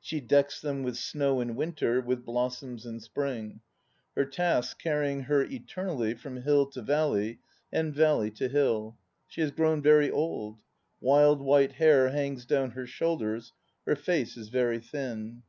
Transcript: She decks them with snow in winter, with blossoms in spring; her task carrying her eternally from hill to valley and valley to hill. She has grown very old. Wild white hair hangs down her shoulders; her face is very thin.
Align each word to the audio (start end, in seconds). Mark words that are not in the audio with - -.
She 0.00 0.20
decks 0.20 0.60
them 0.60 0.84
with 0.84 0.96
snow 0.96 1.40
in 1.40 1.56
winter, 1.56 2.00
with 2.00 2.24
blossoms 2.24 2.86
in 2.86 3.00
spring; 3.00 3.60
her 4.14 4.24
task 4.24 4.78
carrying 4.78 5.22
her 5.22 5.42
eternally 5.42 6.14
from 6.14 6.42
hill 6.42 6.66
to 6.66 6.80
valley 6.80 7.40
and 7.72 7.92
valley 7.92 8.30
to 8.38 8.46
hill. 8.48 8.96
She 9.26 9.40
has 9.40 9.50
grown 9.50 9.82
very 9.82 10.12
old. 10.12 10.60
Wild 11.00 11.40
white 11.42 11.72
hair 11.72 12.10
hangs 12.10 12.46
down 12.46 12.70
her 12.70 12.86
shoulders; 12.86 13.52
her 13.84 13.96
face 13.96 14.36
is 14.36 14.48
very 14.48 14.78
thin. 14.78 15.42